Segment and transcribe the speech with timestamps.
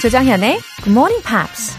[0.00, 1.76] 조정현의 Good Morning Pops.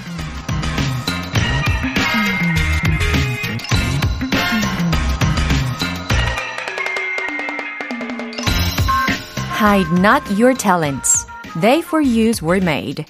[9.57, 11.25] Hide not your talents.
[11.61, 13.05] They for use were made.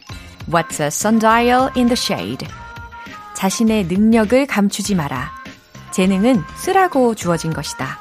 [0.45, 2.45] What's a sundial in the shade?
[3.33, 5.31] 자신의 능력을 감추지 마라.
[5.89, 7.97] 재능은 쓰라고 주어진 것이다.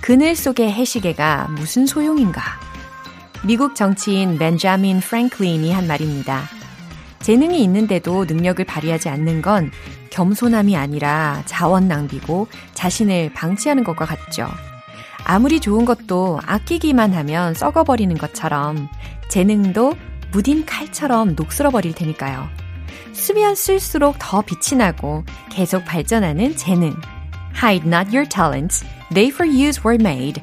[0.00, 2.57] 그늘 속의 해시계가 무슨 소용인가?
[3.44, 6.42] 미국 정치인 벤자민 프랭클린이 한 말입니다.
[7.20, 9.70] 재능이 있는데도 능력을 발휘하지 않는 건
[10.10, 14.48] 겸손함이 아니라 자원 낭비고 자신을 방치하는 것과 같죠.
[15.24, 18.88] 아무리 좋은 것도 아끼기만 하면 썩어버리는 것처럼
[19.28, 19.94] 재능도
[20.32, 22.48] 무딘 칼처럼 녹슬어버릴 테니까요.
[23.12, 26.94] 쓰면 쓸수록 더 빛이 나고 계속 발전하는 재능.
[27.62, 28.84] Hide not your talents.
[29.12, 30.42] They for use were made.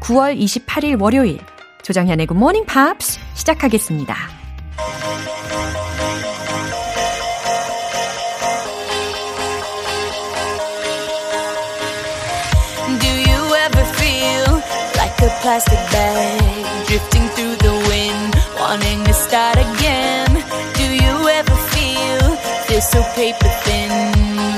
[0.00, 1.38] 9월 28일 월요일
[1.81, 4.37] 조정현의 Good Morning Pops 시작하겠습니다.
[15.27, 20.29] a plastic bag drifting through the wind, wanting to start again.
[20.79, 22.23] Do you ever feel
[22.69, 23.91] this so paper thin,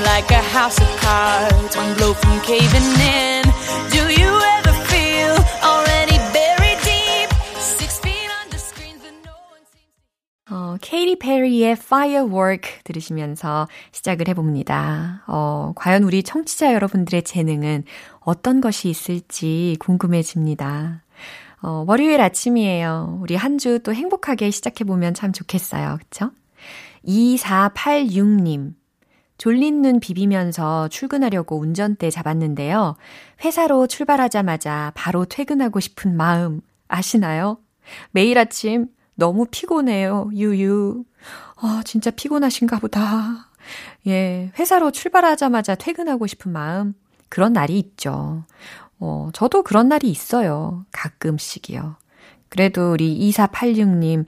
[0.04, 3.42] like a house of cards, one blow from caving in?
[3.90, 4.53] Do you ever
[11.05, 15.23] 케이리 페리의 Firework 들으시면서 시작을 해봅니다.
[15.27, 17.83] 어, 과연 우리 청취자 여러분들의 재능은
[18.21, 21.03] 어떤 것이 있을지 궁금해집니다.
[21.61, 23.19] 어, 월요일 아침이에요.
[23.21, 25.99] 우리 한 주 또 행복하게 시작해보면 참 좋겠어요.
[25.99, 26.31] 그쵸?
[27.05, 28.73] 2486님.
[29.37, 32.95] 졸린 눈 비비면서 출근하려고 운전대 잡았는데요.
[33.43, 37.59] 회사로 출발하자마자 바로 퇴근하고 싶은 마음 아시나요?
[38.09, 40.29] 매일 아침 너무 피곤해요.
[40.33, 41.03] 유유.
[41.57, 43.49] 아, 진짜 피곤하신가 보다.
[44.07, 46.93] 예, 회사로 출발하자마자 퇴근하고 싶은 마음.
[47.29, 48.43] 그런 날이 있죠.
[48.99, 50.85] 어, 저도 그런 날이 있어요.
[50.91, 51.95] 가끔씩이요.
[52.49, 54.25] 그래도 우리 2486님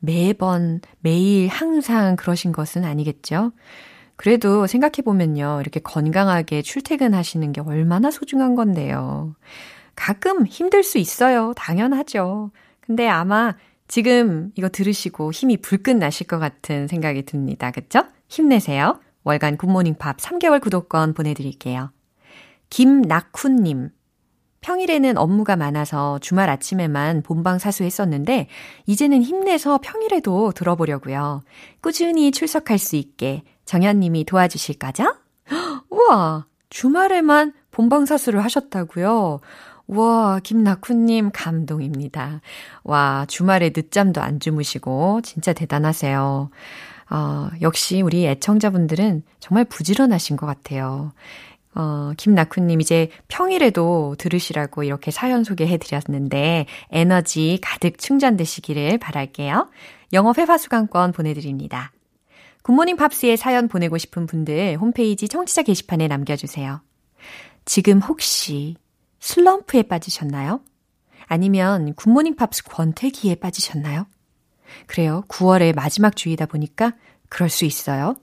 [0.00, 3.52] 매번, 매일, 항상 그러신 것은 아니겠죠?
[4.16, 5.58] 그래도 생각해보면요.
[5.60, 9.34] 이렇게 건강하게 출퇴근하시는 게 얼마나 소중한 건데요.
[9.94, 11.52] 가끔 힘들 수 있어요.
[11.56, 12.50] 당연하죠.
[12.80, 13.54] 근데 아마
[13.88, 17.70] 지금 이거 들으시고 힘이 불끈 나실 것 같은 생각이 듭니다.
[17.70, 18.04] 그쵸?
[18.28, 19.00] 힘내세요.
[19.24, 21.90] 월간 굿모닝 팝 3개월 구독권 보내드릴게요.
[22.70, 23.90] 김낙훈님.
[24.60, 28.48] 평일에는 업무가 많아서 주말 아침에만 본방 사수했었는데,
[28.86, 31.42] 이제는 힘내서 평일에도 들어보려고요.
[31.80, 35.14] 꾸준히 출석할 수 있게 정현님이 도와주실 거죠?
[35.90, 36.46] 우와!
[36.70, 39.40] 주말에만 본방 사수를 하셨다고요?
[39.88, 42.42] 와, 김낙훈님 감동입니다.
[42.84, 46.50] 와, 주말에 늦잠도 안 주무시고 진짜 대단하세요.
[47.10, 51.12] 어, 역시 우리 애청자분들은 정말 부지런하신 것 같아요.
[51.74, 59.70] 어, 김낙훈님 이제 평일에도 들으시라고 이렇게 사연 소개해 드렸는데 에너지 가득 충전되시기를 바랄게요.
[60.12, 61.92] 영어 회화 수강권 보내드립니다.
[62.62, 66.82] Good Morning Pops에 사연 보내고 싶은 분들 홈페이지 청취자 게시판에 남겨주세요.
[67.64, 68.76] 지금 혹시
[69.20, 70.60] 슬럼프에 빠지셨나요?
[71.26, 74.06] 아니면 Good Morning Pops 권태기에 빠지셨나요?
[74.86, 75.24] 그래요.
[75.28, 76.92] 9월의 마지막 주이다 보니까
[77.28, 78.16] 그럴 수 있어요.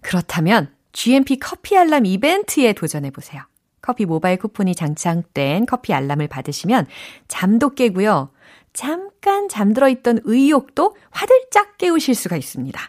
[0.00, 3.42] 그렇다면 GMP 커피 알람 이벤트에 도전해 보세요.
[3.82, 6.86] 커피 모바일 쿠폰이 장착된 커피 알람을 받으시면
[7.28, 8.30] 잠도 깨고요.
[8.72, 12.80] 잠깐 잠들어 있던 의욕도 화들짝 깨우실 수가 있습니다.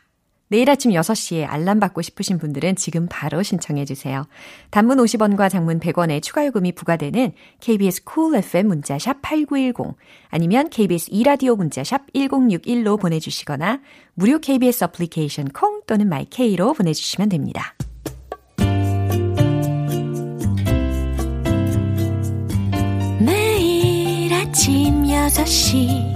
[0.56, 4.26] 내일 아침 6시에 알람 받고 싶으신 분들은 지금 바로 신청해 주세요.
[4.70, 9.98] 단문 50원과 장문 100원의 추가 요금이 부과되는 KBS Cool FM 문자 샵 8910
[10.30, 13.82] 아니면 KBS 이라디오 문자 샵 1061로 보내 주시거나
[14.14, 17.76] 무료 KBS 어플리케이션 콩 또는 my K로 보내 주시면 됩니다.
[23.20, 26.16] 매일 아침 6시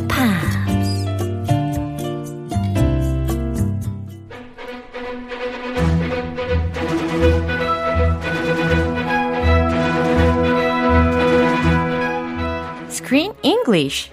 [13.60, 14.10] Screen English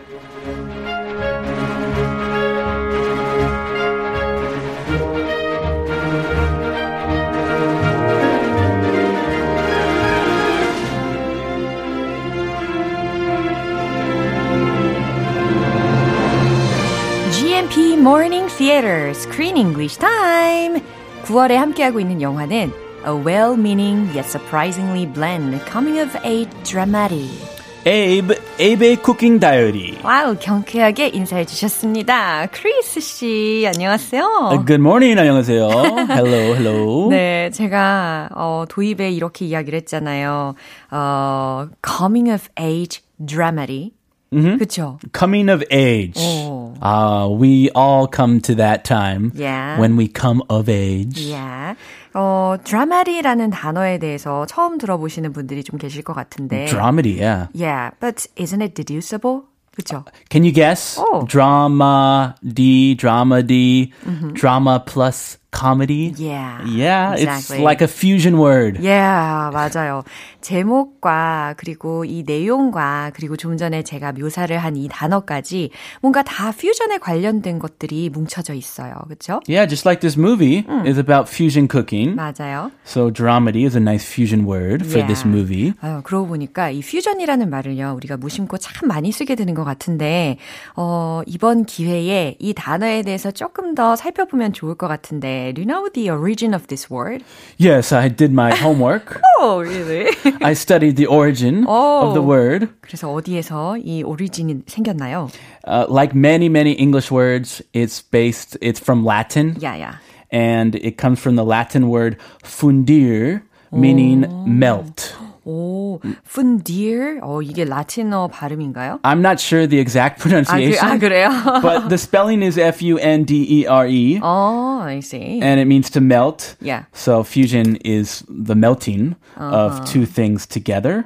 [18.57, 20.81] Theater Screen English Time.
[21.25, 22.71] 9월에 함께하고 있는 영화는
[23.05, 27.56] A well-meaning yet surprisingly bland coming-of-age dramatic.
[27.85, 29.99] Abe, Abe의 쿠킹 다이어리.
[30.03, 32.47] 와우, 경쾌하게 인사해 주셨습니다.
[32.47, 34.51] 크리스 씨, 안녕하세요.
[34.65, 35.67] Good morning, 안녕하세요.
[35.67, 37.09] Hello, hello.
[37.09, 40.55] 네, 제가 어, 도입에 이렇게 이야기를 했잖아요.
[40.91, 43.91] 어, coming of age dramatic.
[44.31, 44.57] Mm-hmm.
[44.57, 44.97] 그렇죠.
[45.13, 46.17] Coming of age.
[46.19, 46.73] 오.
[46.81, 49.77] Uh, we all come to that time Yeah.
[49.79, 51.19] when we come of age.
[51.19, 51.75] Yeah.
[52.20, 56.66] 어, dramedy라는 단어에 대해서 처음 들어보시는 분들이 좀 계실 것 같은데.
[56.66, 57.46] Dramedy, yeah.
[57.54, 59.42] Yeah, but isn't it deducible?
[59.70, 60.04] 그렇죠.
[60.28, 60.98] Can you guess?
[60.98, 61.24] Oh.
[61.28, 63.92] Drama D, drama D,
[64.34, 66.12] drama plus comedy.
[66.18, 66.62] Yeah.
[66.66, 67.62] Yeah, it's exactly.
[67.64, 68.78] like a fusion word.
[68.80, 70.04] Yeah, 맞아요.
[70.40, 75.70] 제목과 그리고 이 내용과 그리고 좀 전에 제가 묘사를 한 이 단어까지
[76.02, 78.94] 뭔가 다 퓨전에 관련된 것들이 뭉쳐져 있어요.
[79.08, 79.40] 그렇죠?
[79.48, 82.14] Yeah, just like this movie is about fusion cooking.
[82.14, 82.70] 맞아요.
[82.84, 85.28] So dramedy is a nice fusion word for this Yeah.
[85.34, 85.72] movie.
[85.80, 90.38] 아유, 그러고 보니까 이 퓨전이라는 말을요, 우리가 무심코 참 많이 쓰게 되는 것 같은데,
[90.76, 95.89] 어, 이번 기회에 이 단어에 대해서 조금 더 살펴보면 좋을 것 같은데, do you know
[95.93, 97.23] the origin of this word?
[97.57, 99.19] Yes, I did my homework.
[99.39, 100.09] Oh, really?
[100.41, 102.25] I studied the origin of the Oh.
[102.25, 102.69] word.
[102.81, 105.29] 그래서 어디에서 이 오리진이 생겼나요?
[105.65, 109.55] Uh, like many, many English words, it's based, it's from Latin.
[109.61, 109.99] 야야.
[110.31, 113.41] And it comes from the Latin word fundir,
[113.71, 115.15] meaning melt.
[115.47, 117.19] 오, fundir.
[117.21, 118.99] 어, 이게 라틴어 발음인가요?
[119.03, 121.29] I'm not sure the exact 아, 그, pronunciation, 아 그래요?
[121.61, 125.39] but the spelling is F U N D E R E, 어, I see.
[125.41, 126.55] and it means to melt.
[126.61, 126.83] Yeah.
[126.93, 131.03] So fusion is the melting of two things together,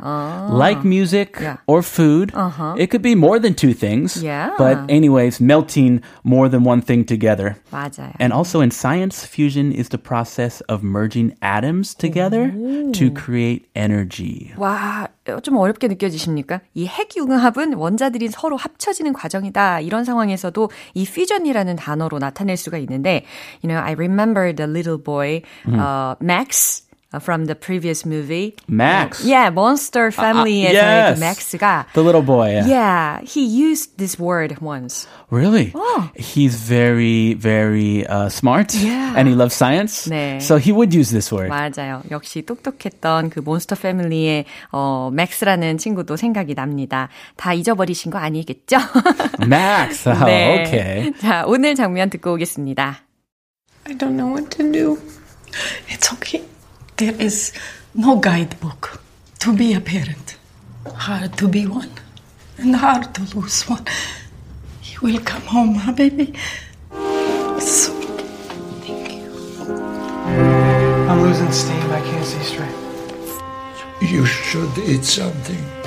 [0.49, 1.57] like music Yeah.
[1.67, 2.31] or food.
[2.77, 4.21] It could be more than two things.
[4.21, 4.51] Yeah.
[4.57, 7.57] But anyways, melting more than one thing together.
[7.71, 8.13] 맞아요.
[8.19, 12.51] And also in science, fusion is the process of merging atoms together
[12.93, 14.30] to create energy.
[14.56, 15.08] 와,
[15.42, 16.60] 좀 어렵게 느껴지십니까?
[16.74, 19.80] 이 핵융합은 원자들이 서로 합쳐지는 과정이다.
[19.80, 23.24] 이런 상황에서도 이 fusion이라는 단어로 나타낼 수가 있는데,
[23.62, 26.86] you know, I remember the little boy, uh, Max.
[27.12, 28.54] Uh, From the previous movie.
[28.68, 29.24] Max.
[29.24, 31.18] Yeah, Monster Family에서의 yes.
[31.18, 32.52] 그 Max가 The little boy.
[32.52, 32.66] yeah.
[32.66, 35.06] Yeah, he used this word once.
[35.30, 35.72] Really?
[36.16, 38.74] He's very, very uh, smart.
[38.74, 39.14] Yeah.
[39.16, 40.08] And he loves science.
[40.08, 40.40] 네.
[40.42, 41.48] So he would use this word.
[41.50, 42.02] 맞아요.
[42.10, 47.08] 역시 똑똑했던 그 몬스터 패밀리의 어 맥스라는 친구도 생각이 납니다.
[47.36, 48.76] 다 잊어버리신 거 아니겠죠?
[49.40, 50.08] Max.
[50.08, 50.64] Oh, 네.
[50.66, 51.12] okay.
[51.20, 52.98] 자, 오늘 장면 듣고 오겠습니다.
[53.86, 54.98] I don't know what to do.
[55.88, 56.42] It's okay.
[57.02, 57.52] There is
[57.94, 59.00] no guidebook
[59.40, 60.36] to be a parent.
[60.86, 61.90] Hard to be one
[62.58, 63.84] and hard to lose one.
[64.84, 66.32] You will come home, huh, baby?
[67.58, 67.92] So,
[68.86, 69.32] thank you.
[71.10, 71.90] I'm losing steam.
[71.90, 72.78] I can't see straight.
[74.00, 75.81] You should eat something.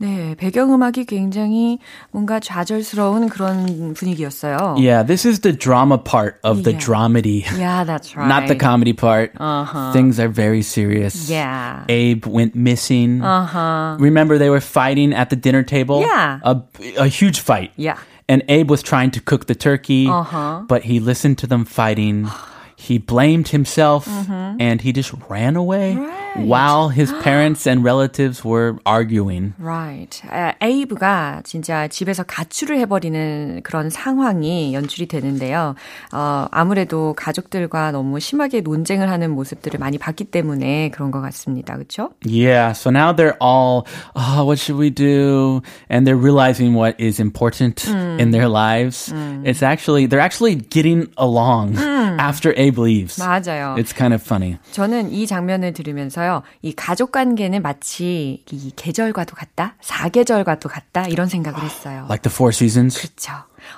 [0.00, 1.78] 네, 배경음악이 굉장히
[2.10, 4.76] 뭔가 좌절스러운 그런 분위기였어요.
[4.76, 6.84] Yeah, this is the drama part of the Yeah.
[6.84, 7.44] dramedy.
[7.56, 8.28] Yeah, that's right.
[8.28, 9.32] Not the comedy part.
[9.40, 9.92] Uh-huh.
[9.94, 11.30] Things are very serious.
[11.30, 11.84] Yeah.
[11.88, 13.22] Abe went missing.
[13.24, 13.96] Uh-huh.
[13.98, 16.02] Remember they were fighting at the dinner table?
[16.02, 16.40] Yeah.
[16.44, 16.60] A,
[16.98, 17.72] a huge fight.
[17.76, 17.96] Yeah.
[18.28, 20.68] And Abe was trying to cook the turkey, Uh-huh.
[20.68, 22.28] but he listened to them fighting.
[22.76, 26.04] He blamed himself and he just ran away Mm-hmm.
[26.04, 26.29] Right.
[26.35, 29.53] While his parents and relatives were arguing.
[29.59, 30.21] Right.
[30.29, 35.75] 아, 에이브가 진짜 집에서 가출을 해버리는 그런 상황이 연출이 되는데요.
[36.13, 41.75] 어, 아무래도 가족들과 너무 심하게 논쟁을 하는 모습들을 많이 봤기 때문에 그런 것 같습니다.
[41.75, 42.11] 그렇죠?
[42.25, 43.85] Yeah, so now they're all,
[44.15, 45.61] oh, what should we do?
[45.89, 49.11] And they're realizing what is important in their lives.
[49.43, 53.17] It's actually, they're actually getting along after Abe leaves.
[53.19, 53.77] 맞아요.
[53.77, 54.57] It's kind of funny.
[54.71, 61.27] 저는 이 장면을 들으면서 요, 이 가족 관계는 마치 이 계절과도 같다, 사계절과도 같다 이런
[61.27, 62.05] 생각을 했어요.
[62.09, 62.99] Like the Four Seasons.
[62.99, 63.33] 그렇죠.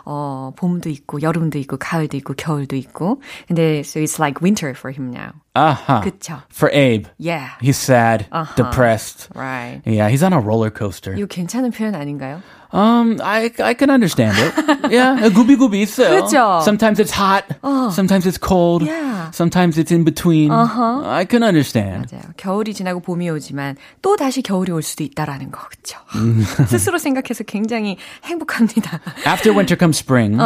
[0.06, 3.22] 어, 봄도 있고 여름도 있고 가을도 있고 겨울도 있고.
[3.48, 5.34] 근데 so it's like winter for him now.
[5.56, 6.02] Uh-huh.
[6.02, 6.42] 그쵸.
[6.52, 7.10] For Abe.
[7.18, 7.52] Yeah.
[7.62, 9.30] He's sad, depressed.
[9.36, 9.82] Right.
[9.86, 11.14] Yeah, he's on a roller coaster.
[11.16, 12.42] 이거 괜찮은 표현 아닌가요?
[12.74, 14.92] Um, I I can understand it.
[14.92, 16.24] yeah, 구비 구비 있어요.
[16.24, 16.60] 그죠?
[16.64, 17.46] Sometimes it's hot.
[17.94, 18.82] Sometimes it's cold.
[18.84, 19.30] Yeah.
[19.32, 20.50] Sometimes it's in between.
[20.52, 22.10] I can understand.
[22.12, 22.24] 맞아요.
[22.36, 26.00] 겨울이 지나고 봄이 오지만 또 다시 겨울이 올 수도 있다라는 거 그렇죠.
[26.68, 29.00] 스스로 생각해서 굉장히 행복합니다.
[29.28, 30.40] After winter comes spring.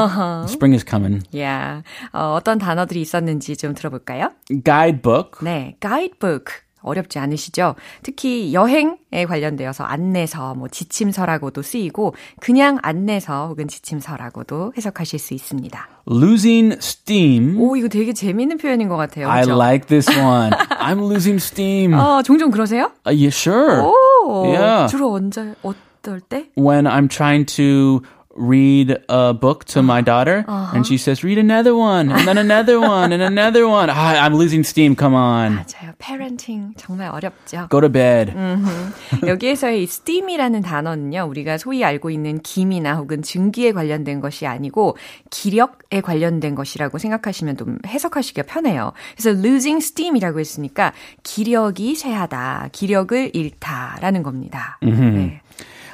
[0.45, 1.23] Spring is coming.
[1.33, 1.81] yeah.
[2.11, 4.31] 어, 어떤 단어들이 있었는지 좀 들어볼까요?
[4.65, 5.39] Guidebook.
[5.41, 6.66] 네, guidebook.
[6.87, 7.75] 어렵지 않으시죠?
[8.03, 15.87] 특히 여행에 관련되어서 안내서, 뭐 지침서라고도 쓰이고 그냥 안내서 혹은 지침서라고도 해석하실 수 있습니다.
[16.09, 17.59] Losing steam.
[17.59, 19.29] 오, 이거 되게 재미있는 표현인 것 같아요.
[19.29, 19.61] I 그렇죠?
[19.61, 20.51] like this one.
[20.79, 21.93] I'm losing steam.
[21.93, 22.91] 어, 종종 그러세요?
[23.05, 23.81] Uh, yeah, sure.
[23.83, 24.87] 오, Yeah.
[24.89, 26.49] 주로 언제 어떨 때?
[26.57, 28.01] When I'm trying to
[28.37, 32.79] read a book to my daughter and she says, read another one and then another
[32.79, 33.89] one and another one.
[33.89, 34.95] Ah, I'm losing steam.
[34.95, 35.57] Come on.
[35.57, 35.93] 맞아요.
[35.99, 37.67] parenting 정말 어렵죠.
[37.69, 38.33] Go to bed.
[39.25, 44.97] 여기에서의 이 steam이라는 단어는요, 우리가 소위 알고 있는 김이나 혹은 증기에 관련된 것이 아니고
[45.29, 48.93] 기력에 관련된 것이라고 생각하시면 좀 해석하시기가 편해요.
[49.15, 54.77] 그래서 losing steam이라고 했으니까 기력이 쇠하다, 기력을 잃다라는 겁니다.
[54.81, 55.41] 네.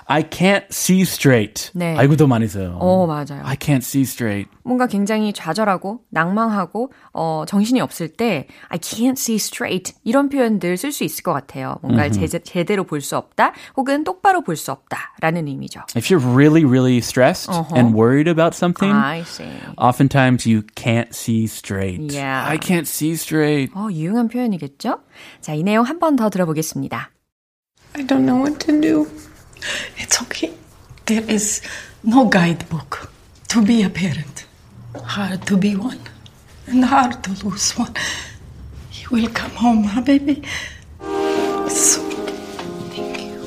[0.06, 1.72] I can't see straight.
[1.74, 1.96] 네.
[1.98, 2.78] 아이고, 더 많이 써요.
[2.80, 3.42] 어, 맞아요.
[3.44, 4.50] I can't see straight.
[4.64, 10.92] 뭔가 굉장히 좌절하고 낭망하고 어, 정신이 없을 때 I can't see straight 이런 표현들 쓸
[10.92, 11.78] 수 있을 것 같아요.
[11.82, 15.82] 뭔가 제, 제대로 볼 수 없다 혹은 똑바로 볼 수 없다라는 의미죠.
[15.96, 19.50] If you're really, really stressed and worried about something, I see.
[19.78, 22.14] oftentimes you can't see straight.
[22.14, 22.46] Yeah.
[22.48, 23.74] I can't see straight.
[23.76, 25.00] 어, 유용한 표현이겠죠?
[25.42, 27.10] 자, 이 내용 한 번 더 들어보겠습니다.
[27.96, 29.08] I don't know what to do.
[29.98, 30.54] It's okay.
[31.06, 31.62] There is
[32.04, 33.12] no guidebook
[33.50, 34.46] to be a parent.
[34.96, 36.00] Hard to be one
[36.68, 37.94] and hard to lose one.
[38.94, 40.44] You will come home, huh, baby?
[41.68, 42.02] So,
[42.94, 43.40] thank you.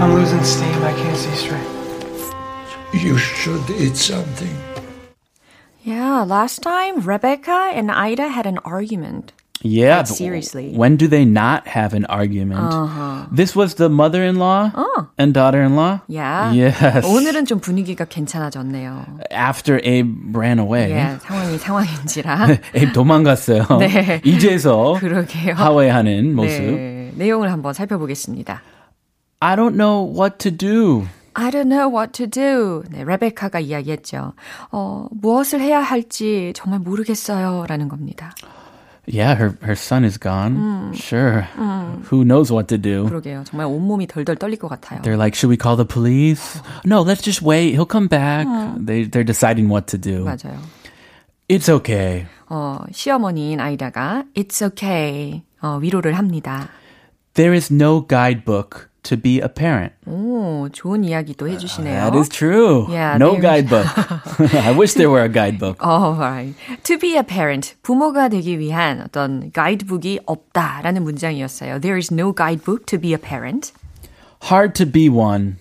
[0.00, 0.82] I'm losing steam.
[0.82, 1.76] I can't see straight.
[3.02, 4.56] You should eat something.
[5.82, 9.32] Yeah, last time Rebecca and Ida had an argument.
[9.66, 9.98] Yeah.
[9.98, 10.72] Like, seriously.
[10.74, 12.62] When do they not have an argument?
[13.34, 14.72] This was the mother-in-law
[15.18, 16.00] and daughter-in-law.
[16.08, 16.52] Yeah.
[16.52, 17.04] Yes.
[17.04, 19.04] 오늘은 좀 분위기가 괜찮아졌네요.
[19.32, 20.92] After Abe ran away.
[20.92, 22.48] 예, 상황이 상황인지라.
[22.74, 23.66] Abe 도망갔어요.
[23.80, 24.20] 네.
[24.24, 25.54] 이제서 그러게요.
[25.54, 26.62] 하회하는 모습.
[26.62, 28.62] 네, 내용을 한번 살펴보겠습니다.
[29.40, 31.06] I don't know what to do.
[31.34, 32.82] I don't know what to do.
[32.90, 34.32] 네, 레베카가 이야기했죠.
[34.72, 37.66] 어, 무엇을 해야 할지 정말 모르겠어요.
[37.68, 38.34] 라는 겁니다.
[39.07, 40.93] Yeah, her her son is gone.
[40.93, 41.41] Sure.
[42.09, 43.09] Who knows what to do?
[43.09, 43.43] 그러게요.
[43.45, 45.01] 정말 온몸이 덜덜 떨릴 것 같아요.
[45.01, 46.61] They're like, should we call the police?
[46.85, 47.73] No, let's just wait.
[47.73, 48.45] He'll come back.
[48.77, 50.23] They they're deciding what to do.
[50.25, 50.59] 맞아요.
[51.49, 52.27] It's okay.
[52.47, 55.43] 어, 시어머니인 아이다가 It's okay.
[55.61, 56.69] 어, 위로를 합니다.
[57.33, 59.94] There is no guidebook to be a parent.
[60.06, 62.10] 오, 좋은 이야기도 해주시네요.
[62.10, 62.86] That is true.
[62.88, 63.86] Yeah, no guidebook.
[64.54, 65.78] I wish there were a guidebook.
[65.80, 66.54] Oh, right.
[66.84, 67.74] To be a parent.
[67.82, 71.80] 부모가 되기 위한 어떤 가이드북이 없다라는 문장이었어요.
[71.80, 73.72] There is no guidebook to be a parent.
[74.50, 75.56] Hard to be one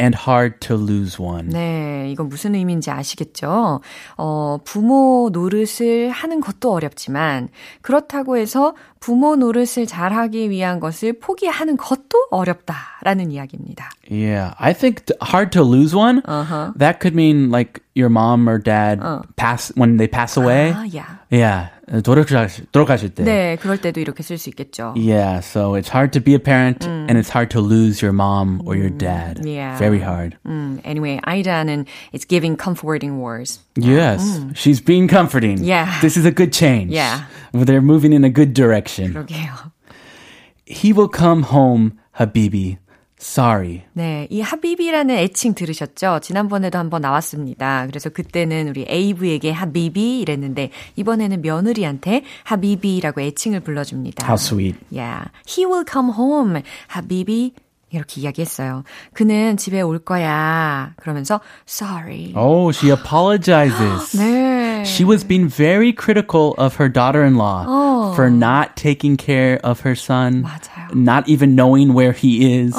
[0.00, 1.48] and hard to lose one.
[1.48, 3.80] 네, 이건 무슨 의미인지 아시겠죠?
[4.16, 7.48] 어, 부모 노릇을 하는 것도 어렵지만,
[7.80, 13.89] 그렇다고 해서 부모 노릇을 잘하기 위한 것을 포기하는 것도 어렵다라는 이야기입니다.
[14.09, 16.21] Yeah, I think t- hard to lose one.
[16.25, 16.71] Uh-huh.
[16.77, 18.99] That could mean like your mom or dad
[19.35, 20.71] pass when they pass away.
[20.73, 21.19] 아, 야.
[21.29, 21.69] Yeah,
[22.03, 23.23] 돌아가실, 돌아가실 때.
[23.23, 24.93] 네, 그럴 때도 이렇게 쓸 수 있겠죠.
[24.95, 28.61] Yeah, so it's hard to be a parent and it's hard to lose your mom
[28.65, 29.41] or your dad.
[29.45, 29.77] Yeah.
[29.77, 30.37] Very hard.
[30.45, 33.59] 음, anyway, 아이다는 it's giving comforting words.
[33.75, 34.21] Yes,
[34.55, 35.63] she's being comforting.
[35.63, 35.99] Yeah.
[36.01, 36.91] This is a good change.
[36.91, 37.25] Yeah.
[37.53, 39.13] They're moving in a good direction.
[39.13, 39.71] 그러게요.
[40.65, 42.77] He will come home, Habibi.
[43.19, 43.83] Sorry.
[43.93, 46.19] 네, 이 하비비라는 애칭 들으셨죠?
[46.21, 47.87] 지난번에도 한번 나왔습니다.
[47.87, 54.23] 그래서 그때는 우리 에이브에게 하비비 이랬는데 이번에는 며느리한테 하비비라고 애칭을 불러줍니다.
[54.23, 54.77] How sweet.
[54.91, 56.61] Yeah, he will come home.
[56.87, 57.53] 하비비
[57.91, 58.83] 이렇게 이야기했어요.
[59.13, 60.93] 그는 집에 올 거야.
[60.97, 62.33] 그러면서 sorry.
[62.35, 64.11] Oh, she apologizes.
[64.17, 64.83] 네.
[64.85, 70.43] She was being very critical of her daughter-in-law for not taking care of her son,
[70.43, 70.93] 맞아요.
[70.93, 72.75] not even knowing where he is.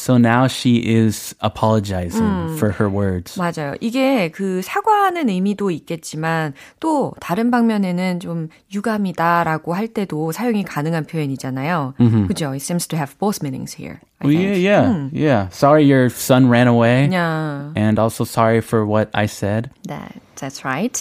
[0.00, 3.36] So now she is apologizing for her words.
[3.38, 3.74] 맞아요.
[3.82, 11.94] 이게 그 사과하는 의미도 있겠지만 또 다른 방면에는 좀 유감이다라고 할 때도 사용이 가능한 표현이잖아요.
[12.28, 12.54] 그죠?
[12.54, 14.00] It seems to have both meanings here.
[14.22, 15.48] Well, yeah, yeah, yeah.
[15.50, 17.08] Sorry your son ran away.
[17.10, 19.68] Yeah, And also sorry for what I said.
[19.86, 20.98] that, that's right.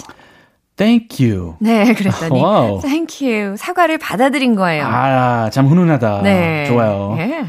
[0.75, 1.55] Thank you.
[1.61, 2.81] 네, 그랬더니 와우.
[2.81, 3.55] thank you.
[3.57, 4.83] 사과를 받아들인 거예요.
[4.85, 6.21] 아, 참 훈훈하다.
[6.23, 6.65] 네.
[6.67, 7.15] 좋아요.
[7.19, 7.45] 예.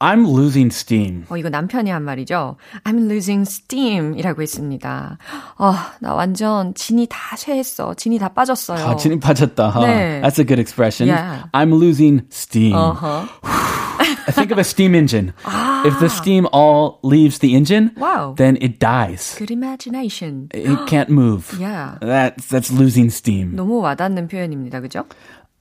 [0.00, 1.26] I'm losing steam.
[1.28, 2.56] 어, 이거 남편이 한 말이죠.
[2.82, 5.16] I'm losing steam 이라고 했습니다.
[5.58, 7.94] 어, 나 완전 진이 다 쇠했어.
[7.94, 8.84] 진이 다 빠졌어요.
[8.84, 9.70] 아, 진이 빠졌다.
[9.70, 9.86] huh?
[9.86, 10.20] 네.
[10.20, 11.08] That's a good expression.
[11.08, 11.44] Yeah.
[11.52, 12.72] I'm losing steam.
[12.74, 13.28] 어허.
[14.26, 15.32] I think of a steam engine.
[15.84, 18.34] If the steam all leaves the engine, Wow.
[18.36, 19.34] then it dies.
[19.38, 20.48] Good imagination.
[20.52, 21.54] It can't move.
[21.60, 21.98] Yeah.
[22.00, 23.54] That's that's losing steam.
[23.54, 24.80] 너무 와닿는 표현입니다.
[24.80, 25.04] 그죠?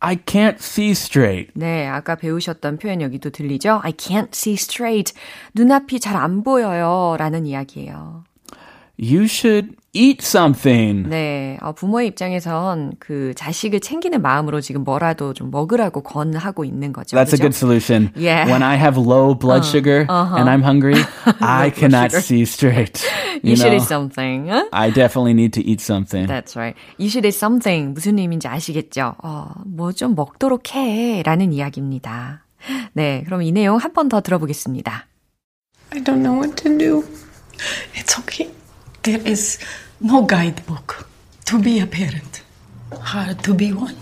[0.01, 1.53] I can't see straight.
[1.55, 3.81] 네, 아까 배우셨던 표현 여기도 들리죠?
[3.83, 5.15] I can't see straight.
[5.55, 7.17] 눈앞이 잘 안 보여요.
[7.19, 8.25] 라는 이야기예요.
[8.99, 11.09] You should eat something.
[11.09, 17.15] 네, 어, 부모의 입장에선 그 자식을 챙기는 마음으로 지금 뭐라도 좀 먹으라고 권하고 있는 거죠.
[17.17, 17.43] That's a 그죠?
[17.43, 18.11] good solution.
[18.17, 18.49] Yeah.
[18.51, 20.97] When I have low blood sugar and I'm hungry,
[21.41, 23.05] I cannot see straight.
[23.43, 24.49] You, You, should know, eat something.
[24.51, 24.69] 응?
[24.73, 26.27] I definitely need to eat something.
[26.27, 26.75] That's right.
[26.97, 27.93] You should eat something.
[27.93, 29.15] 무슨 의미인지 아시겠죠?
[29.23, 31.23] 어, 뭐 좀 먹도록 해.
[31.23, 32.45] 라는 이야기입니다.
[32.95, 35.07] 네, 그럼 이 내용 한 번 더 들어보겠습니다.
[35.93, 37.05] I don't know what to do.
[37.95, 38.51] It's okay.
[39.06, 39.58] There is
[40.00, 41.08] no guidebook
[41.46, 42.44] to be a parent.
[42.92, 43.98] Hard to be one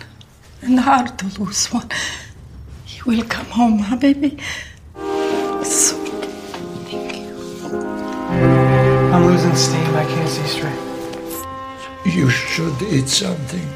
[0.61, 1.89] and hard to lose one.
[2.85, 4.37] He will come home, huh, baby?
[5.63, 5.95] So,
[6.89, 7.35] thank you.
[9.13, 9.95] I'm losing steam.
[9.95, 10.89] I can't see straight.
[12.05, 13.67] You should eat something.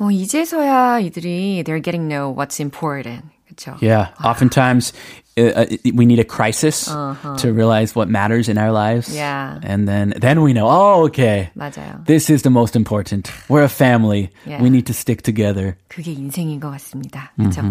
[0.00, 3.24] 어, 이제서야 이들이 they're getting to know what's important.
[3.48, 3.76] 그렇죠?
[3.82, 4.92] Yeah, oftentimes
[5.36, 9.14] uh, uh, we need a crisis to realize what matters in our lives.
[9.14, 9.60] Yeah.
[9.62, 11.50] And then then we know, oh, okay.
[11.56, 12.04] 맞아요.
[12.06, 13.30] This is the most important.
[13.48, 14.30] We're a family.
[14.46, 14.60] Yeah.
[14.60, 15.76] We need to stick together.
[15.88, 17.30] 그게 인생인 것 같습니다.
[17.36, 17.62] 그렇죠?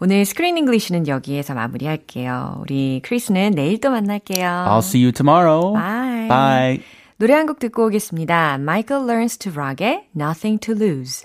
[0.00, 2.58] 오늘 스크린 잉글리시는 여기에서 마무리할게요.
[2.60, 4.46] 우리 크리스는 내일 또 만날게요.
[4.68, 5.72] I'll see you tomorrow.
[5.72, 6.28] Bye.
[6.28, 6.80] Bye.
[7.16, 8.56] 노래 한 곡 듣고 오겠습니다.
[8.60, 11.24] Michael Learns to Rock의 Nothing to Lose.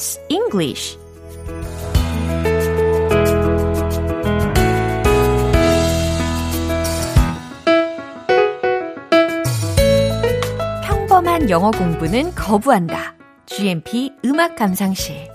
[0.00, 0.98] Pops English
[10.82, 13.14] 평범한 영어 공부는 거부한다.
[13.44, 15.28] GMP 음악 감상실.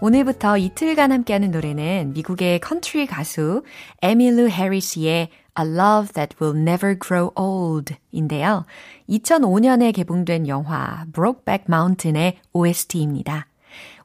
[0.00, 3.62] 오늘부터 이틀간 함께하는 노래는 미국의 컨트리 가수
[4.00, 8.64] 에밀루 해리스의 A Love That Will Never Grow Old 인데요.
[9.10, 13.49] 2005년에 개봉된 영화 Brokeback Mountain의 OST입니다.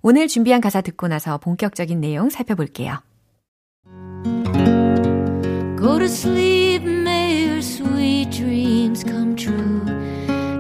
[0.02, 3.00] 오늘 준비한 가사 듣고 나서 본격적인 내용 살펴볼게요.
[5.78, 9.86] Go to sleep, may your sweet dreams come true.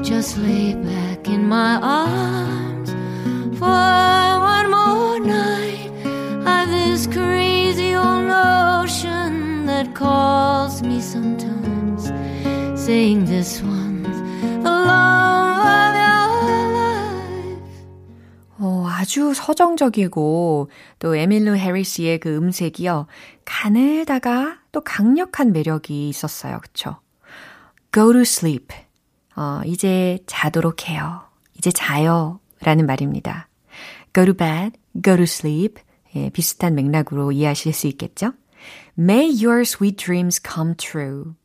[0.03, 2.91] Just lay back in my arms
[3.57, 5.89] for one more night.
[6.45, 12.11] I've this crazy old notion that calls me sometimes,
[12.79, 14.21] saying this one's
[14.61, 15.34] the love
[19.05, 23.05] 아주 서정적이고 또 에밀루 해리스의 그 음색이요.
[23.45, 26.59] 가늘다가 또 강력한 매력이 있었어요.
[26.59, 26.97] 그쵸?
[27.93, 28.75] Go to sleep.
[29.35, 31.21] 어, 이제 자도록 해요.
[31.55, 32.39] 이제 자요.
[32.61, 33.47] 라는 말입니다.
[34.11, 34.71] Go to bed,
[35.03, 35.83] go to sleep.
[36.15, 38.33] 예, 비슷한 맥락으로 이해하실 수 있겠죠?
[38.97, 41.35] May your sweet dreams come true.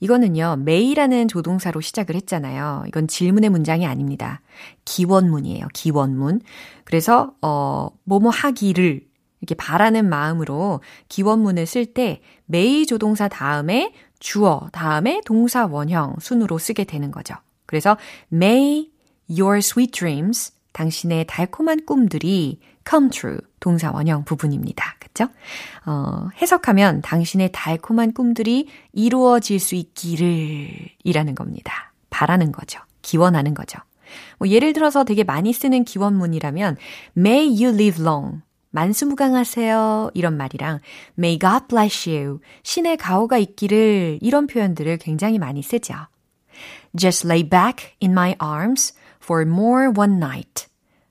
[0.00, 2.84] 이거는요, may라는 조동사로 시작을 했잖아요.
[2.88, 4.42] 이건 질문의 문장이 아닙니다.
[4.84, 6.42] 기원문이에요, 기원문.
[6.84, 9.06] 그래서, 어, 뭐뭐 하기를
[9.40, 17.10] 이렇게 바라는 마음으로 기원문을 쓸때 may 조동사 다음에 주어, 다음에 동사 원형 순으로 쓰게 되는
[17.10, 17.34] 거죠.
[17.66, 17.96] 그래서
[18.32, 18.90] may
[19.28, 24.95] your sweet dreams, 당신의 달콤한 꿈들이 come true, 동사 원형 부분입니다.
[25.16, 25.28] 그쵸?
[25.86, 30.68] 어, 해석하면 당신의 달콤한 꿈들이 이루어질 수 있기를
[31.02, 31.94] 이라는 겁니다.
[32.10, 32.80] 바라는 거죠.
[33.00, 33.78] 기원하는 거죠.
[34.38, 36.76] 뭐 예를 들어서 되게 많이 쓰는 기원문이라면
[37.16, 38.42] May you live long.
[38.70, 40.10] 만수무강하세요.
[40.12, 40.80] 이런 말이랑
[41.18, 42.40] May God bless you.
[42.62, 45.94] 신의 가호가 있기를 이런 표현들을 굉장히 많이 쓰죠.
[46.94, 50.66] Just lay back in my arms for more one night.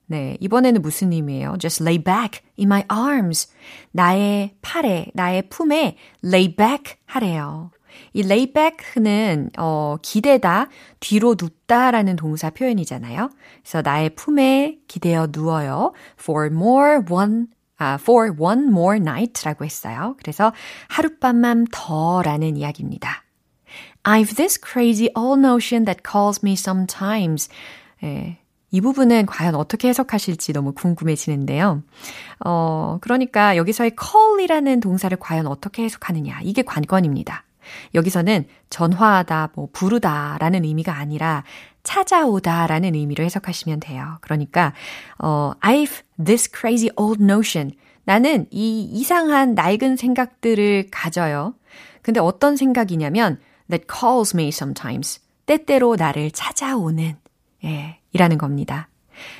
[0.06, 1.56] 네, 이번에는 무슨 의미예요?
[1.58, 3.48] Just lay back in my arms.
[3.90, 7.70] 나의 팔에, 나의 품에 lay back 하래요.
[8.12, 10.68] 이 lay back는 어, 기대다,
[11.00, 13.30] 뒤로 눕다라는 동사 표현이잖아요.
[13.62, 15.92] 그래서 나의 품에 기대어 누워요.
[16.20, 17.46] For more one
[17.78, 20.16] 아, for one more night라고 했어요.
[20.18, 20.52] 그래서
[20.88, 23.24] 하룻밤만 더라는 이야기입니다.
[24.04, 27.50] I've this crazy old notion that calls me sometimes.
[28.02, 28.38] 예,
[28.76, 31.82] 이 부분은 과연 어떻게 해석하실지 너무 궁금해지는데요.
[32.44, 36.40] 어, 그러니까 여기서의 call이라는 동사를 과연 어떻게 해석하느냐.
[36.42, 37.44] 이게 관건입니다.
[37.94, 41.42] 여기서는 전화하다, 뭐 부르다 라는 의미가 아니라
[41.84, 44.18] 찾아오다 라는 의미로 해석하시면 돼요.
[44.20, 44.74] 그러니까,
[45.18, 47.72] 어, I've this crazy old notion.
[48.04, 51.54] 나는 이 이상한 낡은 생각들을 가져요.
[52.02, 55.20] 근데 어떤 생각이냐면, that calls me sometimes.
[55.46, 57.16] 때때로 나를 찾아오는,
[57.64, 58.88] 예, 이라는 겁니다.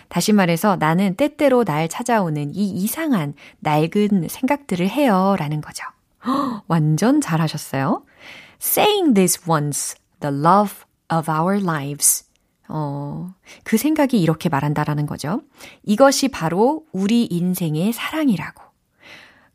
[0.09, 5.35] 다시 말해서 나는 때때로 날 찾아오는 이 이상한 낡은 생각들을 해요.
[5.39, 5.85] 라는 거죠.
[6.69, 8.05] 완전 잘하셨어요.
[8.61, 12.25] Saying this once, the love of our lives.
[12.69, 13.33] 어,
[13.65, 15.41] 그 생각이 이렇게 말한다라는 거죠.
[15.83, 18.66] 이것이 바로 우리 인생의 사랑이라고.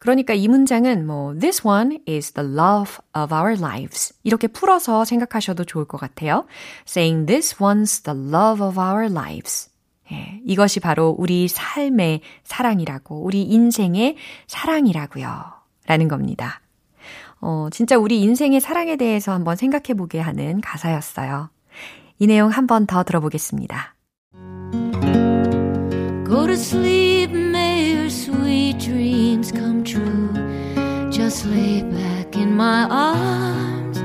[0.02, 5.64] 그러니까 이 문장은 뭐 this one is the love of our lives 이렇게 풀어서 생각하셔도
[5.64, 6.48] 좋을 것 같아요.
[6.88, 9.70] Saying this one's the love of our lives.
[10.12, 15.30] 예, 이것이 바로 우리 삶의 사랑이라고, 우리 인생의 사랑이라고요.
[15.86, 16.62] 라는 겁니다.
[17.40, 21.52] 어, 진짜 우리 인생의 사랑에 대해서 한번 생각해 보게 하는 가사였어요.
[22.18, 23.96] 이 내용 한번 더 들어보겠습니다.
[26.28, 28.80] Go to sleep, may your sweet
[29.42, 30.30] dreams come true.
[31.12, 33.98] Just lay back in my arms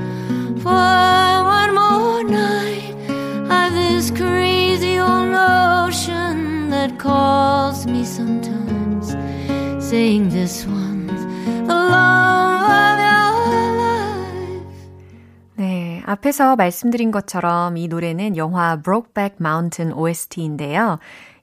[0.61, 2.95] for one more night.
[3.49, 9.15] I've this crazy old notion that calls me sometimes,
[9.83, 11.21] saying this one's
[11.67, 14.65] the love of your life.
[15.55, 20.99] 네, 앞에서 말씀드린 것처럼 이 노래는 영화 Brokeback Mountain OST인데요.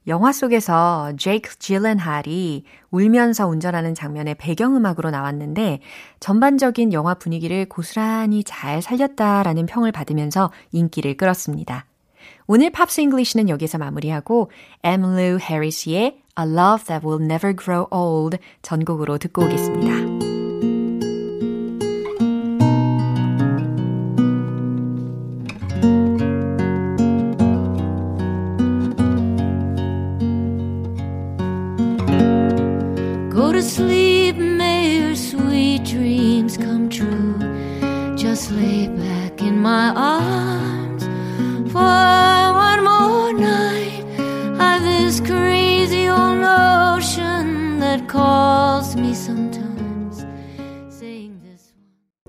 [0.07, 5.79] 영화 속에서 제이크 질렌할이 울면서 운전하는 장면의 배경음악으로 나왔는데
[6.19, 11.85] 전반적인 영화 분위기를 고스란히 잘 살렸다라는 평을 받으면서 인기를 끌었습니다.
[12.47, 14.51] 오늘 Pops English는 여기서 마무리하고
[14.83, 20.14] 에밀루 해리스의 A Love That Will Never Grow Old 전곡으로 듣고 오겠습니다.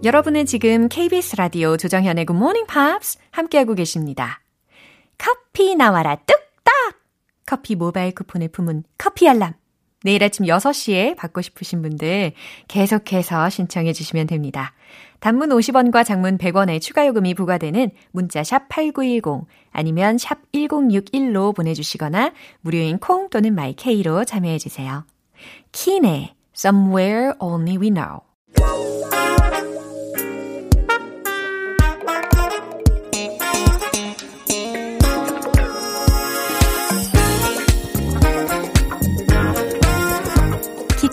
[0.07, 4.41] 여러분은 지금 KBS 라디오 조정현의 Good Morning Pops 함께하고 계십니다.
[5.19, 7.01] 커피 나와라 뚝딱!
[7.45, 9.55] 커피 모바일 쿠폰을 품은 커피 알람.
[10.05, 12.35] 내일 아침 6시에 받고 싶으신 분들
[12.69, 14.75] 계속해서 신청해 주시면 됩니다.
[15.19, 22.99] 단문 50원과 장문 100원의 추가 요금이 부과되는 문자 샵 8910 아니면 샵 1061로 보내주시거나 무료인
[22.99, 25.05] 콩 또는 my K로 참여해 주세요.
[25.73, 28.21] 키네 Somewhere Only We Know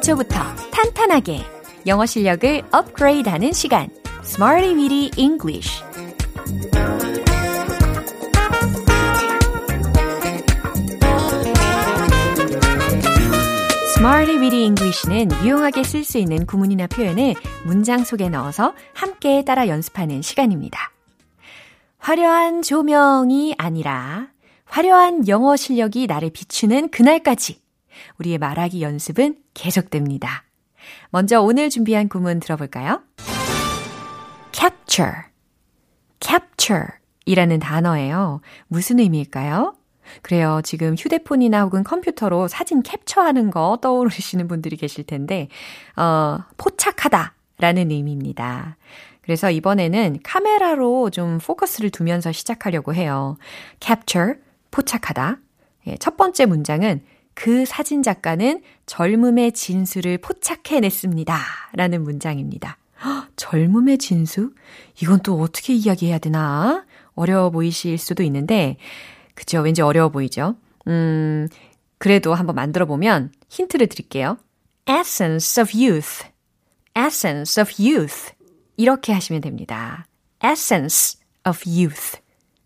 [0.04, 0.38] 기초부터
[0.72, 1.40] 탄탄하게
[1.88, 3.90] 영어 실력을 업그레이드하는 시간
[4.26, 5.82] Smarty Weedy English
[13.96, 17.36] Smarty Weedy English는 유용하게 쓸 수 있는 구문이나 표현을
[17.66, 20.92] 문장 속에 넣어서 함께 따라 연습하는 시간입니다.
[22.00, 24.28] 화려한 조명이 아니라
[24.66, 27.63] 화려한 영어 실력이 나를 비추는 그날까지
[28.20, 30.44] 우리의 말하기 연습은 계속됩니다.
[31.10, 33.02] 먼저 오늘 준비한 구문 들어볼까요?
[34.52, 35.14] capture,
[36.20, 36.88] capture
[37.26, 38.42] 이라는 단어예요.
[38.68, 39.76] 무슨 의미일까요?
[40.22, 40.62] 그래요.
[40.64, 45.48] 지금 휴대폰이나 혹은 컴퓨터로 사진 캡처하는 거 떠오르시는 분들이 계실 텐데,
[45.96, 48.78] 어, 포착하다 라는 의미입니다.
[49.22, 53.38] 그래서 이번에는 카메라로 좀 포커스를 두면서 시작하려고 해요.
[53.80, 54.34] capture,
[54.72, 55.38] 포착하다.
[55.88, 57.02] 예, 첫 번째 문장은
[57.34, 61.38] 그 사진 작가는 젊음의 진수를 포착해냈습니다.
[61.74, 62.78] 라는 문장입니다.
[63.04, 64.54] 헉, 젊음의 진수?
[65.02, 66.86] 이건 또 어떻게 이야기해야 되나?
[67.16, 68.78] 어려워 보이실 수도 있는데,
[69.36, 69.62] 그죠?
[69.62, 70.56] 왠지 어려워 보이죠?
[70.88, 71.48] 음,
[71.98, 74.38] 그래도 한번 만들어 보면 힌트를 드릴게요.
[74.90, 76.26] essence of youth.
[76.98, 78.34] essence of youth.
[78.78, 80.06] 이렇게 하시면 됩니다.
[80.44, 82.20] essence of youth.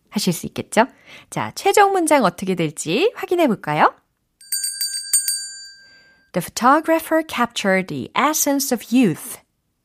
[0.10, 0.86] 하실 수 있겠죠?
[1.30, 3.94] 자, 최종 문장 어떻게 될지 확인해 볼까요?
[6.38, 9.40] The photographer captured the essence of youth.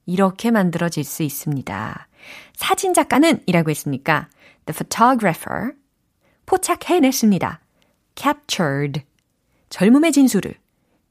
[0.04, 2.08] 이렇게 만들어질 수 있습니다.
[2.52, 4.28] 사진 작가는 이라고 했으니까
[4.66, 5.72] the photographer
[6.44, 7.58] 포착해냈습니다.
[8.16, 9.02] captured
[9.70, 10.56] 젊음의 진수를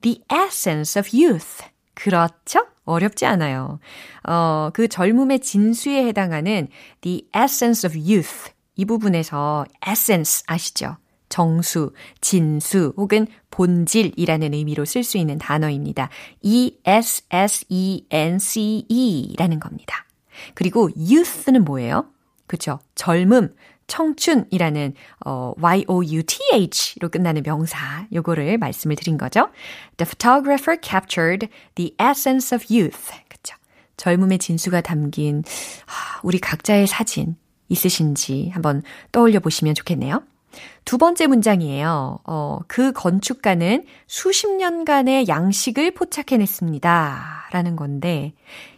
[0.01, 2.67] the essence of youth 그렇죠?
[2.86, 3.80] 어렵지 않아요.
[4.27, 6.67] 어, 그 젊음의 진수에 해당하는
[7.01, 8.51] the essence of youth.
[8.75, 10.97] 이 부분에서 essence 아시죠?
[11.32, 16.10] 정수, 진수 혹은 본질이라는 의미로 쓸 수 있는 단어입니다.
[16.44, 16.86] E-S-S-E-N-C-E
[19.38, 20.06] 라는 겁니다.
[20.54, 22.06] 그리고 youth는 뭐예요?
[22.46, 22.80] 그쵸.
[22.96, 23.50] 젊음,
[23.88, 24.94] 청춘이라는
[25.26, 29.50] 어, Y-O-U-T-H로 끝나는 명사 요거를 말씀을 드린 거죠.
[29.98, 33.12] The photographer captured the essence of youth.
[33.30, 33.56] 그쵸.
[33.98, 35.44] 젊음의 진수가 담긴
[36.24, 37.36] 우리 각자의 사진
[37.70, 40.24] 있으신지 한번 떠올려 보시면 좋겠네요.
[40.86, 42.20] 두 번째 문장이에요.
[42.24, 47.50] 어, 그 건축가는 수십 년간의 양식을 포착해냈습니다.
[47.52, 48.34] 라는 건데,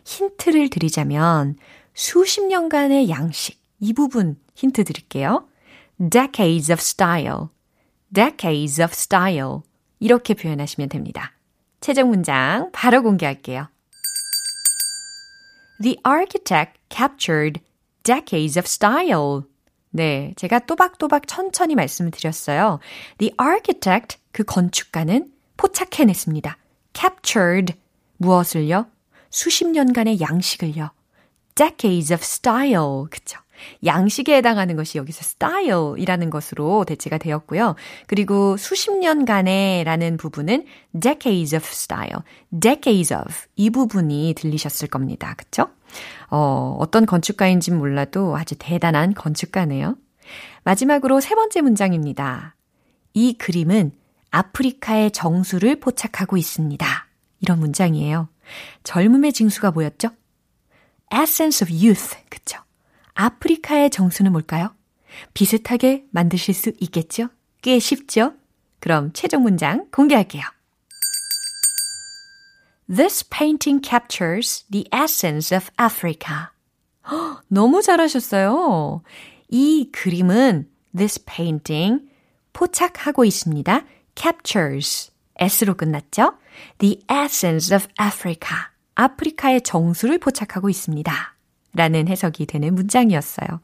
[0.05, 1.57] 힌트를 드리자면,
[1.93, 3.61] 수십 년간의 양식.
[3.79, 5.47] 이 부분 힌트 드릴게요.
[5.99, 7.47] decades of style.
[8.13, 9.59] decades of style.
[9.99, 11.33] 이렇게 표현하시면 됩니다.
[11.81, 13.67] 최종 문장 바로 공개할게요.
[15.81, 17.61] The architect captured
[18.03, 19.43] decades of style.
[19.95, 22.79] 네, 제가 또박또박 천천히 말씀을 드렸어요.
[23.19, 26.57] The architect, 그 건축가는 포착해냈습니다.
[26.95, 27.75] captured,
[28.17, 28.87] 무엇을요?
[29.29, 30.89] 수십 년간의 양식을요.
[31.53, 33.39] decades of style, 그쵸?
[33.85, 37.75] 양식에 해당하는 것이 여기서 style이라는 것으로 대체가 되었고요.
[38.07, 40.65] 그리고 수십 년간의 라는 부분은
[40.99, 45.35] decades of style, decades of 이 부분이 들리셨을 겁니다.
[45.37, 45.69] 그쵸?
[46.29, 49.95] 어, 어떤 건축가인진 몰라도 아주 대단한 건축가네요.
[50.63, 52.55] 마지막으로 세 번째 문장입니다.
[53.13, 53.91] 이 그림은
[54.31, 56.87] 아프리카의 정수를 포착하고 있습니다.
[57.41, 58.29] 이런 문장이에요.
[58.83, 60.09] 젊음의 징수가 뭐였죠?
[61.13, 62.17] essence of youth.
[62.29, 62.59] 그쵸?
[63.13, 64.73] 아프리카의 정수는 뭘까요?
[65.33, 67.29] 비슷하게 만드실 수 있겠죠?
[67.61, 68.33] 꽤 쉽죠?
[68.79, 70.43] 그럼 최종 문장 공개할게요.
[72.87, 76.49] This painting captures the essence of Africa.
[77.47, 79.01] 너무 잘하셨어요.
[79.49, 82.05] 이 그림은 this painting
[82.53, 83.85] 포착하고 있습니다.
[84.15, 86.35] captures s로 끝났죠?
[86.79, 88.57] The essence of Africa.
[88.95, 91.35] 아프리카의 정수를 포착하고 있습니다.
[91.73, 93.59] 라는 해석이 되는 문장이었어요.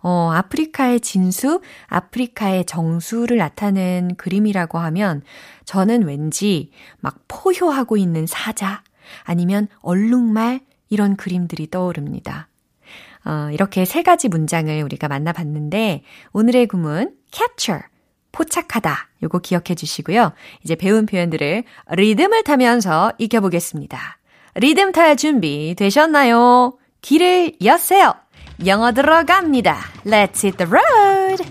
[0.00, 5.22] 어, 아프리카의 진수, 아프리카의 정수를 나타낸 그림이라고 하면
[5.64, 8.82] 저는 왠지 막 포효하고 있는 사자
[9.24, 12.48] 아니면 얼룩말 이런 그림들이 떠오릅니다.
[13.24, 17.82] 어, 이렇게 세 가지 문장을 우리가 만나봤는데 오늘의 구문 capture
[18.32, 20.32] 포착하다 요거 기억해 주시고요.
[20.62, 24.18] 이제 배운 표현들을 리듬을 타면서 익혀보겠습니다.
[24.54, 26.78] 리듬 탈 준비 되셨나요?
[27.00, 28.14] 길을 여세요.
[28.65, 29.77] 영어 들어갑니다.
[30.05, 31.43] Let's hit the road.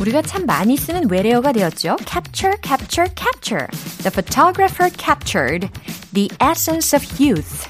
[0.00, 1.96] 우리가 참 많이 쓰는 외래어가 되었죠.
[2.04, 3.66] capture, capture, capture.
[4.02, 5.70] The photographer captured
[6.12, 7.64] the essence of youth.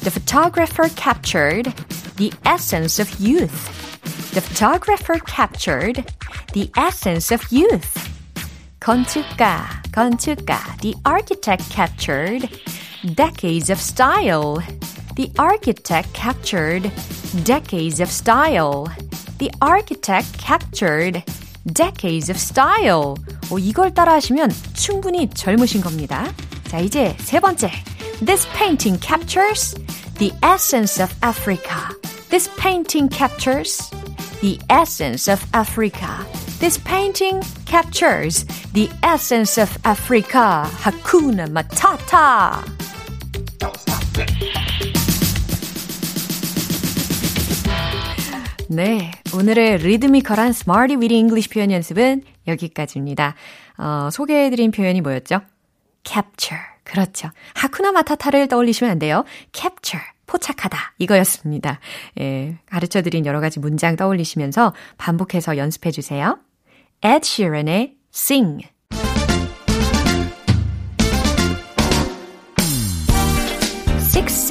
[0.00, 1.74] The photographer captured
[2.16, 3.68] the essence of youth.
[4.32, 6.04] The photographer captured
[6.54, 7.92] the essence of youth.
[8.80, 10.60] 건축가, 건축가.
[10.80, 12.48] The architect captured
[13.14, 14.62] decades of style.
[15.16, 16.90] The architect captured
[17.44, 18.88] decades of style.
[19.38, 21.22] The architect captured
[21.72, 23.14] decades of style.
[23.50, 26.26] 오, 이걸 따라 하시면 충분히 젊으신 겁니다.
[26.68, 27.70] 자, 이제 세 번째.
[28.24, 29.74] This painting captures
[30.18, 31.94] the essence of Africa.
[32.30, 33.90] This painting captures
[34.40, 36.26] the essence of Africa.
[36.58, 40.64] This painting captures the essence of Africa.
[40.80, 42.64] Hakuna Matata.
[48.69, 49.11] 네.
[49.35, 53.35] 오늘의 리드미컬한 Smarty Weedy English 표현 연습은 여기까지입니다.
[53.77, 55.41] 어, 소개해드린 표현이 뭐였죠?
[56.05, 56.63] capture.
[56.83, 57.29] 그렇죠.
[57.53, 59.25] 하쿠나 마타타를 떠올리시면 안 돼요.
[59.53, 60.05] capture.
[60.25, 60.93] 포착하다.
[60.97, 61.79] 이거였습니다.
[62.21, 66.39] 예, 가르쳐드린 여러 가지 문장 떠올리시면서 반복해서 연습해 주세요.
[67.03, 68.65] Ed Sheeran의 Sing.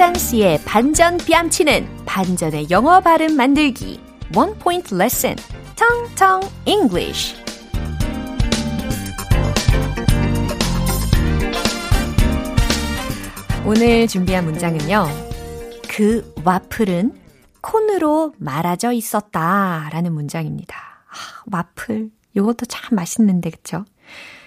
[0.01, 4.01] 식센스의 반전 뺨치는 반전의 영어 발음 만들기.
[4.35, 5.35] One Point Lesson.
[5.75, 7.35] 텅텅 English.
[13.63, 15.05] 오늘 준비한 문장은요.
[15.87, 17.13] 그 와플은
[17.61, 20.77] 콘으로 말아져 있었다 라는 문장입니다.
[20.77, 22.09] 아, 와플.
[22.33, 23.85] 이것도 참 맛있는데, 그쵸?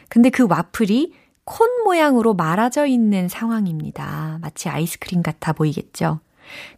[0.08, 1.12] 근데 그 와플이
[1.44, 4.38] 콘 모양으로 말아져 있는 상황입니다.
[4.40, 6.20] 마치 아이스크림 같아 보이겠죠?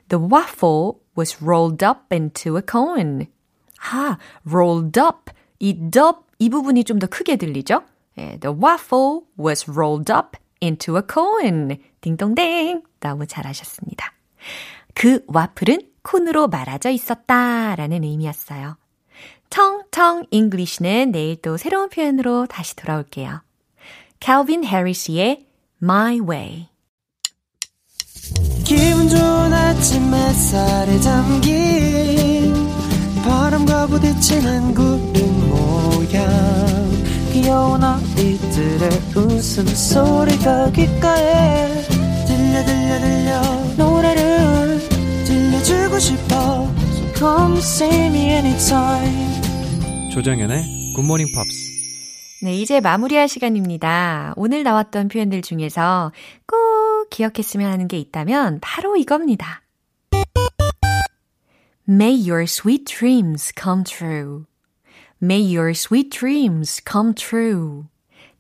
[0.08, 3.26] The waffle was rolled up into a cone.
[3.92, 4.16] 아,
[4.46, 5.32] rolled up.
[5.58, 7.82] 이 up 이 부분이 좀 더 크게 들리죠?
[8.18, 11.78] 예, the waffle was rolled up into a cone.
[12.00, 12.82] 딩동댕.
[13.00, 14.12] 너무 잘하셨습니다.
[14.94, 18.76] 그 와플은 콘으로 말아져 있었다 라는 의미였어요.
[19.50, 23.42] 텅텅 English는 내일 또 새로운 표현으로 다시 돌아올게요.
[24.20, 25.46] 칼빈 해리스의
[25.82, 26.68] My Way.
[28.64, 32.54] 기분 좋은 아침 햇살에 잠긴
[33.24, 37.05] 바람과 부딪히는 구름 모양
[37.36, 41.82] 귀여운 아이들의 웃음소리가 귓가에
[42.26, 43.42] 들려 들려 들려
[43.76, 44.78] 노래를
[45.26, 51.66] 들려주고 싶어 So come see me anytime 조정연의 굿모닝 팝스.
[52.42, 54.32] 네, 이제 마무리할 시간입니다.
[54.36, 56.12] 오늘 나왔던 표현들 중에서
[56.46, 59.60] 꼭 기억했으면 하는 게 있다면 바로 이겁니다.
[61.86, 64.46] May your sweet dreams come true.
[65.22, 67.84] May your sweet dreams come true.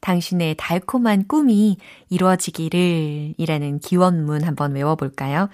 [0.00, 1.78] 당신의 달콤한 꿈이
[2.10, 5.48] 이루어지기를 이라는 기원문 한번 외워볼까요?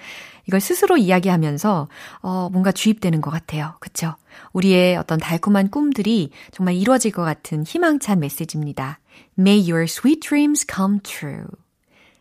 [0.47, 1.89] 이걸 스스로 이야기하면서,
[2.21, 3.75] 어, 뭔가 주입되는 것 같아요.
[3.81, 4.15] 그쵸?
[4.53, 8.99] 우리의 어떤 달콤한 꿈들이 정말 이루어질 것 같은 희망찬 메시지입니다.
[9.39, 11.47] May your sweet dreams come true.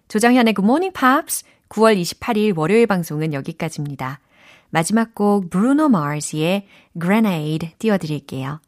[0.08, 4.20] 조정현의 Good Morning Pops 9월 28일 월요일 방송은 여기까지입니다.
[4.70, 6.68] 마지막 곡 브루노 마르스의
[7.00, 8.60] Grenade 띄워드릴게요.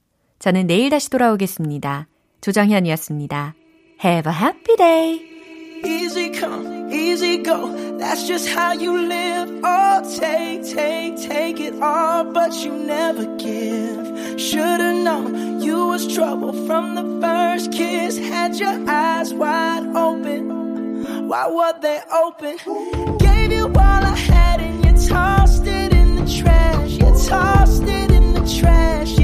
[0.43, 2.09] 저는 내일 다시 돌아오겠습니다.
[2.41, 3.55] 조정현이었습니다.
[4.03, 5.21] Have a happy day.
[5.85, 7.71] Easy come, easy go.
[7.97, 9.49] That's just how you live.
[9.63, 14.37] Oh, take, take, take it all, but you never give.
[14.37, 18.17] Should've known you was trouble from the first kiss.
[18.17, 21.29] Had your eyes wide open.
[21.29, 22.57] Why were they open?
[23.17, 26.91] Gave you all I had and you tossed it in the trash.
[26.99, 29.22] You tossed it in the trash.